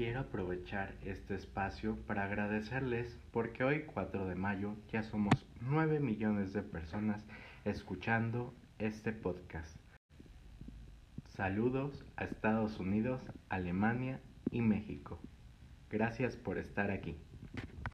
quiero 0.00 0.20
aprovechar 0.20 0.94
este 1.04 1.34
espacio 1.34 1.94
para 2.06 2.24
agradecerles 2.24 3.18
porque 3.32 3.64
hoy 3.64 3.82
4 3.82 4.28
de 4.28 4.34
mayo 4.34 4.74
ya 4.90 5.02
somos 5.02 5.34
9 5.60 6.00
millones 6.00 6.54
de 6.54 6.62
personas 6.62 7.22
escuchando 7.66 8.54
este 8.78 9.12
podcast. 9.12 9.76
Saludos 11.28 12.02
a 12.16 12.24
Estados 12.24 12.80
Unidos, 12.80 13.20
Alemania 13.50 14.22
y 14.50 14.62
México. 14.62 15.20
Gracias 15.90 16.34
por 16.34 16.56
estar 16.56 16.90
aquí. 16.90 17.18